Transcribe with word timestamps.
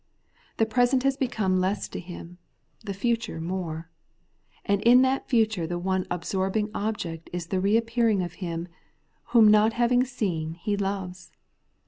The 0.57 0.65
present 0.65 1.03
has 1.03 1.15
become 1.15 1.59
less 1.59 1.87
tp 1.87 2.01
him, 2.01 2.39
the 2.83 2.93
future 2.95 3.39
more; 3.39 3.91
and 4.65 4.81
in 4.81 5.03
that 5.03 5.29
future 5.29 5.67
the 5.67 5.77
one 5.77 6.07
absorbing 6.09 6.71
object 6.73 7.29
is 7.31 7.45
the 7.49 7.59
reappearing 7.61 8.23
of 8.23 8.33
Him, 8.41 8.67
whom 9.25 9.47
not 9.47 9.73
having 9.73 10.03
seen 10.03 10.55
he 10.55 10.75
loves. 10.75 11.31